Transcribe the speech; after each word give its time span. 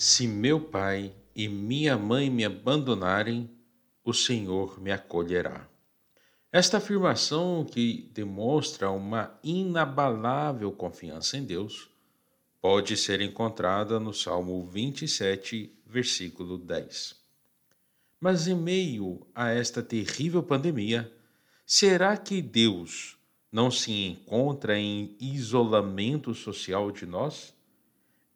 Se 0.00 0.28
meu 0.28 0.60
pai 0.60 1.12
e 1.34 1.48
minha 1.48 1.98
mãe 1.98 2.30
me 2.30 2.44
abandonarem, 2.44 3.50
o 4.04 4.14
Senhor 4.14 4.80
me 4.80 4.92
acolherá. 4.92 5.68
Esta 6.52 6.76
afirmação, 6.76 7.64
que 7.68 8.08
demonstra 8.14 8.92
uma 8.92 9.36
inabalável 9.42 10.70
confiança 10.70 11.36
em 11.36 11.42
Deus, 11.42 11.90
pode 12.60 12.96
ser 12.96 13.20
encontrada 13.20 13.98
no 13.98 14.14
Salmo 14.14 14.64
27, 14.68 15.76
versículo 15.84 16.58
10. 16.58 17.16
Mas 18.20 18.46
em 18.46 18.54
meio 18.54 19.26
a 19.34 19.50
esta 19.50 19.82
terrível 19.82 20.44
pandemia, 20.44 21.12
será 21.66 22.16
que 22.16 22.40
Deus 22.40 23.18
não 23.50 23.68
se 23.68 23.90
encontra 23.90 24.78
em 24.78 25.16
isolamento 25.18 26.32
social 26.34 26.92
de 26.92 27.04
nós? 27.04 27.57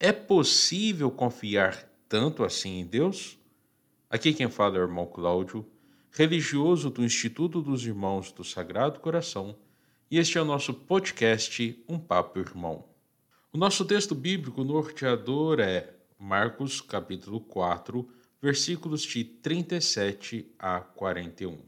É 0.04 0.10
possível 0.10 1.12
confiar 1.12 1.88
tanto 2.08 2.42
assim 2.42 2.80
em 2.80 2.84
Deus? 2.84 3.38
Aqui 4.10 4.34
quem 4.34 4.50
fala 4.50 4.76
é 4.76 4.80
o 4.80 4.82
irmão 4.82 5.06
Cláudio, 5.06 5.64
religioso 6.10 6.90
do 6.90 7.04
Instituto 7.04 7.62
dos 7.62 7.86
Irmãos 7.86 8.32
do 8.32 8.42
Sagrado 8.42 8.98
Coração, 8.98 9.56
e 10.10 10.18
este 10.18 10.38
é 10.38 10.42
o 10.42 10.44
nosso 10.44 10.74
podcast 10.74 11.84
Um 11.88 12.00
Papo 12.00 12.40
Irmão. 12.40 12.84
O 13.52 13.56
nosso 13.56 13.84
texto 13.84 14.12
bíblico 14.12 14.64
norteador 14.64 15.60
é 15.60 15.94
Marcos 16.18 16.80
capítulo 16.80 17.40
4, 17.40 18.04
versículos 18.42 19.02
de 19.02 19.22
37 19.22 20.52
a 20.58 20.80
41. 20.80 21.60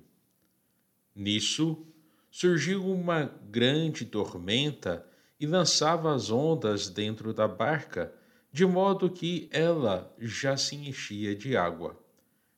Nisso, 1.14 1.86
surgiu 2.32 2.84
uma 2.84 3.32
grande 3.48 4.04
tormenta 4.04 5.06
e 5.38 5.46
lançava 5.46 6.12
as 6.12 6.32
ondas 6.32 6.88
dentro 6.88 7.32
da 7.32 7.46
barca, 7.46 8.12
de 8.54 8.64
modo 8.64 9.10
que 9.10 9.48
ela 9.50 10.14
já 10.16 10.56
se 10.56 10.76
enchia 10.76 11.34
de 11.34 11.56
água. 11.56 12.00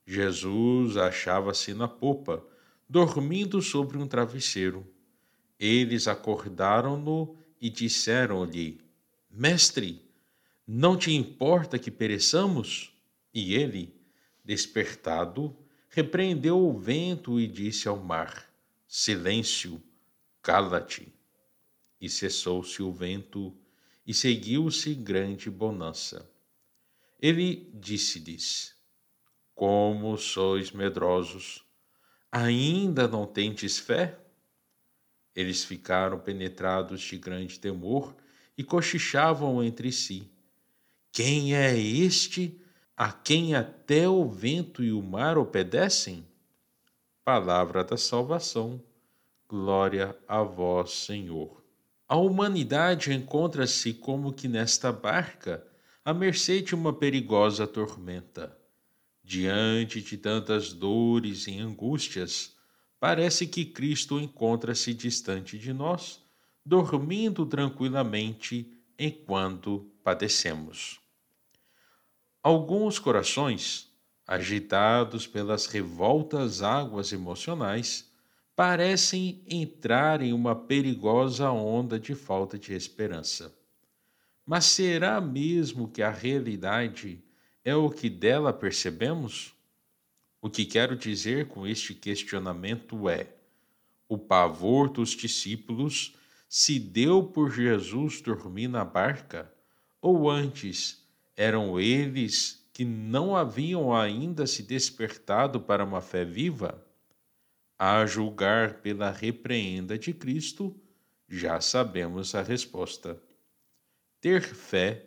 Jesus 0.04 0.94
achava-se 0.98 1.72
na 1.72 1.88
popa, 1.88 2.44
dormindo 2.86 3.62
sobre 3.62 3.96
um 3.96 4.06
travesseiro. 4.06 4.86
Eles 5.58 6.06
acordaram-no 6.06 7.34
e 7.58 7.70
disseram-lhe: 7.70 8.78
Mestre, 9.30 10.02
não 10.66 10.98
te 10.98 11.14
importa 11.14 11.78
que 11.78 11.90
pereçamos? 11.90 12.92
E 13.32 13.54
ele, 13.54 13.98
despertado, 14.44 15.56
repreendeu 15.88 16.58
o 16.58 16.78
vento 16.78 17.40
e 17.40 17.46
disse 17.46 17.88
ao 17.88 17.96
mar: 17.96 18.46
Silêncio, 18.86 19.82
cala-te. 20.42 21.10
E 21.98 22.06
cessou-se 22.10 22.82
o 22.82 22.92
vento 22.92 23.56
e 24.06 24.14
seguiu-se 24.14 24.94
grande 24.94 25.50
bonança. 25.50 26.30
Ele 27.20 27.68
disse-lhes: 27.74 28.74
Como 29.54 30.16
sois 30.16 30.70
medrosos, 30.70 31.64
ainda 32.30 33.08
não 33.08 33.26
tendes 33.26 33.78
fé? 33.78 34.18
Eles 35.34 35.64
ficaram 35.64 36.18
penetrados 36.18 37.00
de 37.00 37.18
grande 37.18 37.58
temor 37.58 38.14
e 38.56 38.62
cochichavam 38.62 39.62
entre 39.62 39.90
si: 39.90 40.30
Quem 41.10 41.56
é 41.56 41.76
este 41.76 42.60
a 42.96 43.12
quem 43.12 43.54
até 43.54 44.08
o 44.08 44.26
vento 44.28 44.82
e 44.82 44.92
o 44.92 45.02
mar 45.02 45.36
obedecem? 45.36 46.26
Palavra 47.24 47.82
da 47.82 47.96
salvação. 47.96 48.82
Glória 49.48 50.16
a 50.26 50.42
vós, 50.42 50.92
Senhor. 50.92 51.65
A 52.08 52.16
humanidade 52.16 53.12
encontra-se 53.12 53.92
como 53.92 54.32
que 54.32 54.46
nesta 54.46 54.92
barca, 54.92 55.66
à 56.04 56.14
mercê 56.14 56.62
de 56.62 56.74
uma 56.74 56.92
perigosa 56.92 57.66
tormenta. 57.66 58.56
Diante 59.24 60.00
de 60.00 60.16
tantas 60.16 60.72
dores 60.72 61.48
e 61.48 61.58
angústias, 61.58 62.54
parece 63.00 63.46
que 63.46 63.64
Cristo 63.64 64.20
encontra-se 64.20 64.94
distante 64.94 65.58
de 65.58 65.72
nós 65.72 66.24
dormindo 66.66 67.46
tranquilamente 67.46 68.72
enquanto 68.98 69.88
padecemos. 70.02 71.00
Alguns 72.42 72.98
corações, 72.98 73.88
agitados 74.26 75.28
pelas 75.28 75.66
revoltas 75.66 76.62
águas 76.62 77.12
emocionais, 77.12 78.10
parecem 78.56 79.44
entrar 79.46 80.22
em 80.22 80.32
uma 80.32 80.56
perigosa 80.56 81.50
onda 81.50 82.00
de 82.00 82.14
falta 82.14 82.58
de 82.58 82.72
esperança. 82.72 83.54
Mas 84.46 84.64
será 84.64 85.20
mesmo 85.20 85.88
que 85.88 86.00
a 86.00 86.10
realidade 86.10 87.22
é 87.62 87.76
o 87.76 87.90
que 87.90 88.08
dela 88.08 88.54
percebemos? 88.54 89.54
O 90.40 90.48
que 90.48 90.64
quero 90.64 90.96
dizer 90.96 91.48
com 91.48 91.66
este 91.66 91.92
questionamento 91.92 93.10
é: 93.10 93.28
o 94.08 94.16
pavor 94.16 94.88
dos 94.88 95.10
discípulos 95.10 96.14
se 96.48 96.78
deu 96.78 97.24
por 97.24 97.50
Jesus 97.50 98.22
dormir 98.22 98.68
na 98.68 98.84
barca, 98.84 99.52
ou 100.00 100.30
antes 100.30 101.04
eram 101.36 101.78
eles 101.78 102.66
que 102.72 102.84
não 102.84 103.36
haviam 103.36 103.94
ainda 103.94 104.46
se 104.46 104.62
despertado 104.62 105.60
para 105.60 105.84
uma 105.84 106.00
fé 106.00 106.24
viva? 106.24 106.85
A 107.78 108.06
julgar 108.06 108.80
pela 108.80 109.10
repreenda 109.10 109.98
de 109.98 110.14
Cristo, 110.14 110.74
já 111.28 111.60
sabemos 111.60 112.34
a 112.34 112.42
resposta. 112.42 113.20
Ter 114.20 114.42
fé 114.42 115.06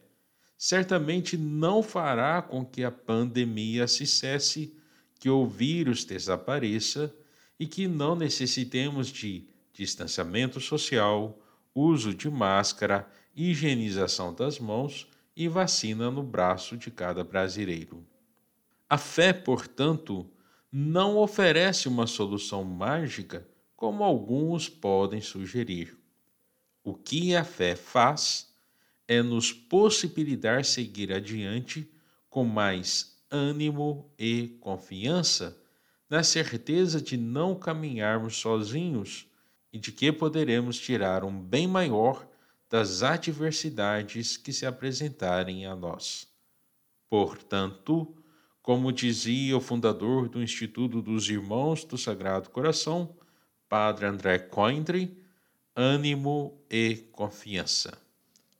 certamente 0.57 1.38
não 1.38 1.81
fará 1.81 2.41
com 2.41 2.66
que 2.66 2.84
a 2.84 2.91
pandemia 2.91 3.88
se 3.88 4.06
cesse, 4.06 4.78
que 5.19 5.29
o 5.29 5.47
vírus 5.47 6.03
desapareça 6.03 7.13
e 7.59 7.66
que 7.66 7.88
não 7.88 8.16
necessitemos 8.16 9.08
de 9.08 9.47
distanciamento 9.74 10.59
social, 10.59 11.40
uso 11.74 12.13
de 12.13 12.29
máscara, 12.29 13.09
higienização 13.35 14.34
das 14.34 14.59
mãos 14.59 15.08
e 15.35 15.47
vacina 15.47 16.12
no 16.12 16.22
braço 16.22 16.75
de 16.75 16.91
cada 16.91 17.24
brasileiro. 17.24 18.06
A 18.90 18.97
fé, 18.97 19.31
portanto, 19.31 20.29
não 20.72 21.18
oferece 21.18 21.88
uma 21.88 22.06
solução 22.06 22.63
mágica 22.63 23.47
como 23.75 24.03
alguns 24.03 24.69
podem 24.69 25.22
sugerir. 25.22 25.97
O 26.84 26.94
que 26.94 27.35
a 27.35 27.44
fé 27.44 27.75
faz 27.75 28.53
é 29.08 29.22
nos 29.22 29.52
possibilitar 29.52 30.63
seguir 30.63 31.12
adiante 31.12 31.90
com 32.29 32.44
mais 32.44 33.19
ânimo 33.31 34.12
e 34.18 34.58
confiança, 34.59 35.58
na 36.09 36.24
certeza 36.24 37.02
de 37.02 37.18
não 37.18 37.56
caminharmos 37.56 38.38
sozinhos 38.38 39.28
e 39.72 39.78
de 39.78 39.91
que 39.91 40.12
poderemos 40.12 40.79
tirar 40.79 41.24
um 41.24 41.40
bem 41.40 41.68
maior 41.68 42.28
das 42.69 43.02
adversidades 43.02 44.38
que 44.38 44.53
se 44.53 44.66
apresentarem 44.66 45.66
a 45.66 45.75
nós. 45.75 46.28
Portanto, 47.09 48.16
como 48.69 48.91
dizia 48.91 49.57
o 49.57 49.59
fundador 49.59 50.30
do 50.30 50.44
Instituto 50.44 51.02
dos 51.02 51.28
Irmãos 51.28 51.84
do 51.84 51.97
Sagrado 51.97 52.52
Coração, 52.52 53.16
Padre 53.68 54.06
André 54.06 54.38
Coindre, 54.38 55.18
ânimo 55.75 56.56
e 56.69 56.97
confiança. 57.12 57.97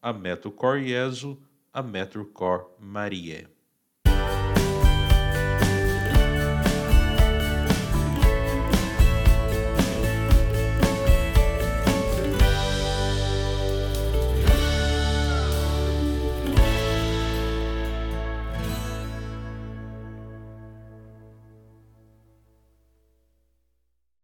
A 0.02 0.12
Metro 0.12 0.50
Cor 0.52 0.82
Jesu, 0.82 1.40
a 1.72 1.84
Metro 1.84 2.26
Cor 2.26 2.72
Maria. 2.80 3.48